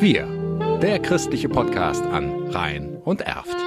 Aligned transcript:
Wir, 0.00 0.26
der 0.82 0.98
christliche 0.98 1.48
Podcast 1.48 2.04
an 2.04 2.48
Rhein 2.48 2.96
und 3.04 3.20
Erft. 3.20 3.61